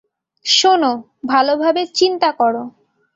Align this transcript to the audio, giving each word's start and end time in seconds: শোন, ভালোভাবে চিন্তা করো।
শোন, 0.45 0.83
ভালোভাবে 1.25 1.81
চিন্তা 1.97 2.29
করো। 2.31 2.63